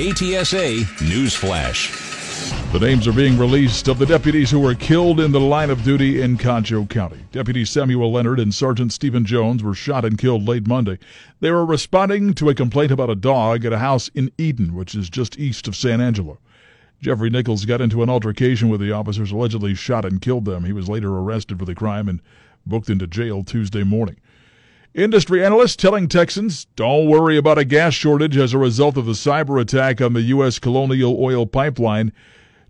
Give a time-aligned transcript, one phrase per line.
[0.00, 1.90] KTSA News Flash.
[2.72, 5.84] The names are being released of the deputies who were killed in the line of
[5.84, 7.18] duty in Concho County.
[7.32, 10.98] Deputy Samuel Leonard and Sergeant Stephen Jones were shot and killed late Monday.
[11.40, 14.94] They were responding to a complaint about a dog at a house in Eden, which
[14.94, 16.38] is just east of San Angelo.
[17.02, 20.64] Jeffrey Nichols got into an altercation with the officers, allegedly shot and killed them.
[20.64, 22.22] He was later arrested for the crime and
[22.64, 24.16] booked into jail Tuesday morning.
[24.94, 29.12] Industry analysts telling Texans don't worry about a gas shortage as a result of the
[29.12, 30.58] cyber attack on the U.S.
[30.58, 32.12] Colonial Oil Pipeline.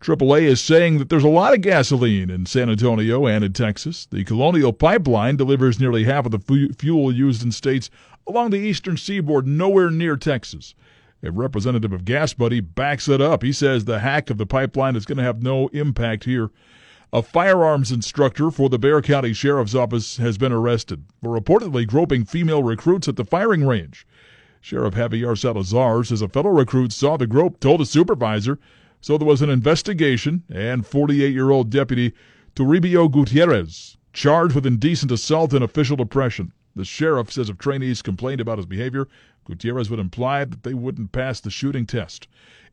[0.00, 4.08] AAA is saying that there's a lot of gasoline in San Antonio and in Texas.
[4.10, 7.88] The Colonial Pipeline delivers nearly half of the fu- fuel used in states
[8.26, 10.74] along the eastern seaboard, nowhere near Texas.
[11.22, 13.44] A representative of Gas Buddy backs it up.
[13.44, 16.50] He says the hack of the pipeline is going to have no impact here.
[17.10, 22.26] A firearms instructor for the Bexar County Sheriff's Office has been arrested for reportedly groping
[22.26, 24.06] female recruits at the firing range.
[24.60, 28.58] Sheriff Javier Salazar says a fellow recruit saw the grope, told a supervisor,
[29.00, 32.12] so there was an investigation, and 48 year old Deputy
[32.54, 36.52] Toribio Gutierrez charged with indecent assault and official oppression.
[36.76, 39.08] The sheriff says if trainees complained about his behavior,
[39.46, 42.28] Gutierrez would imply that they wouldn't pass the shooting test.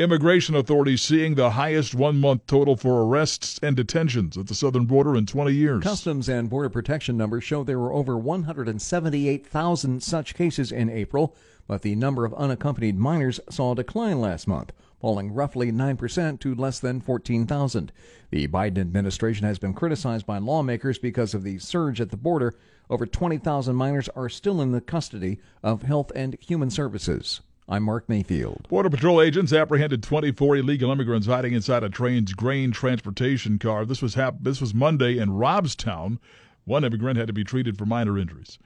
[0.00, 4.86] Immigration authorities seeing the highest one month total for arrests and detentions at the southern
[4.86, 5.82] border in 20 years.
[5.82, 11.82] Customs and Border Protection numbers show there were over 178,000 such cases in April, but
[11.82, 16.80] the number of unaccompanied minors saw a decline last month falling roughly 9% to less
[16.80, 17.92] than 14,000.
[18.30, 22.54] The Biden administration has been criticized by lawmakers because of the surge at the border.
[22.88, 27.42] Over 20,000 minors are still in the custody of Health and Human Services.
[27.72, 28.66] I'm Mark Mayfield.
[28.68, 33.84] Border Patrol agents apprehended 24 illegal immigrants hiding inside a train's grain transportation car.
[33.84, 36.18] This was hap- this was Monday in Robstown.
[36.64, 38.58] One immigrant had to be treated for minor injuries.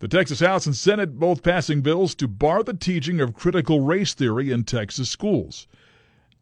[0.00, 4.12] The Texas House and Senate both passing bills to bar the teaching of critical race
[4.12, 5.68] theory in Texas schools.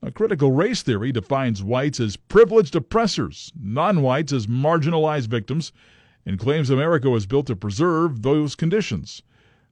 [0.00, 5.70] A critical race theory defines whites as privileged oppressors, non whites as marginalized victims,
[6.24, 9.20] and claims America was built to preserve those conditions.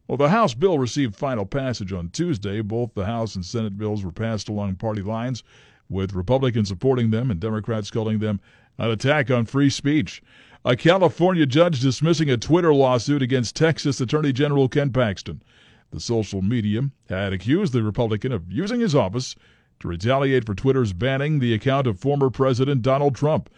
[0.06, 2.60] Well, the House bill received final passage on Tuesday.
[2.60, 5.42] Both the House and Senate bills were passed along party lines,
[5.88, 8.41] with Republicans supporting them and Democrats calling them
[8.76, 10.22] an attack on free speech.
[10.62, 15.42] A California judge dismissing a Twitter lawsuit against Texas Attorney General Ken Paxton.
[15.91, 19.34] The social media had accused the Republican of using his office
[19.81, 23.48] to retaliate for Twitter's banning the account of former President Donald Trump.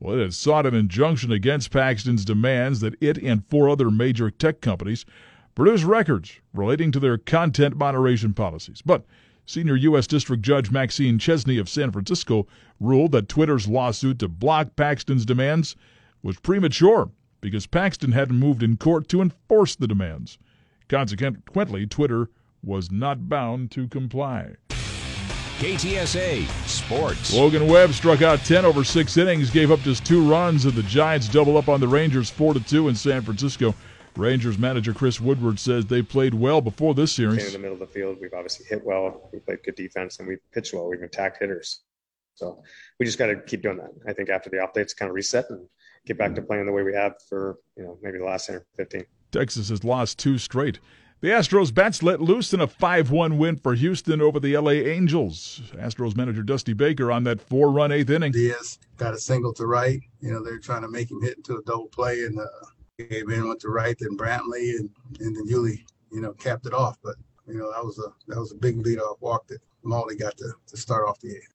[0.00, 4.30] Well, it had sought an injunction against Paxton's demands that it and four other major
[4.30, 5.06] tech companies
[5.54, 8.82] produce records relating to their content moderation policies.
[8.84, 9.04] But
[9.46, 10.06] senior U.S.
[10.06, 12.46] District Judge Maxine Chesney of San Francisco
[12.80, 15.76] ruled that Twitter's lawsuit to block Paxton's demands
[16.22, 17.10] was premature
[17.40, 20.38] because Paxton hadn't moved in court to enforce the demands.
[20.88, 22.30] Consequently, Twitter
[22.62, 24.54] was not bound to comply.
[25.58, 27.32] KTSA Sports.
[27.32, 30.82] Logan Webb struck out 10 over six innings, gave up just two runs, and the
[30.82, 33.74] Giants double up on the Rangers 4 2 in San Francisco.
[34.16, 37.46] Rangers manager Chris Woodward says they played well before this series.
[37.46, 39.28] In the middle of the field, we've obviously hit well.
[39.32, 40.88] We played good defense, and we've pitched well.
[40.88, 41.82] We've attacked hitters.
[42.34, 42.62] So
[42.98, 43.90] we just got to keep doing that.
[44.08, 45.66] I think after the updates, kind of reset and
[46.06, 48.56] get back to playing the way we have for you know maybe the last 10
[48.56, 49.04] or 15.
[49.32, 50.78] Texas has lost two straight.
[51.20, 54.72] The Astros bats let loose in a 5 1 win for Houston over the LA
[54.72, 55.62] Angels.
[55.74, 58.32] Astros manager Dusty Baker on that four run eighth inning.
[58.32, 60.00] Diaz got a single to right.
[60.20, 62.73] You know, they're trying to make him hit into a double play, and uh, gave
[62.98, 64.90] in went to right, then Brantley, and,
[65.20, 66.98] and then Yuli, you know, capped it off.
[67.02, 67.16] But,
[67.46, 70.52] you know, that was a that was a big leadoff walk that Molly got to,
[70.66, 71.54] to start off the eighth.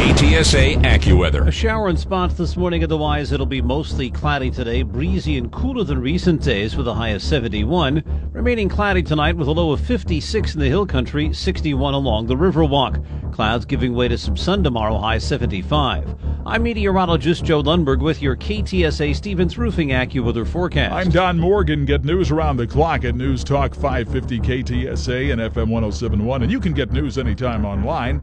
[0.00, 1.46] KTSA AccuWeather.
[1.46, 5.84] A shower in spots this morning, otherwise it'll be mostly cloudy today, breezy and cooler
[5.84, 8.02] than recent days with a high of 71.
[8.32, 12.34] Remaining cloudy tonight with a low of 56 in the hill country, 61 along the
[12.34, 13.32] Riverwalk.
[13.34, 16.16] Clouds giving way to some sun tomorrow, high 75.
[16.50, 20.92] I'm meteorologist Joe Lundberg with your KTSA Stevens Roofing AccuWeather forecast.
[20.92, 21.84] I'm Don Morgan.
[21.84, 26.42] Get news around the clock at News Talk 550 KTSA and FM 1071.
[26.42, 28.20] And you can get news anytime online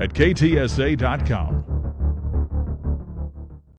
[0.00, 1.57] at ktsa.com.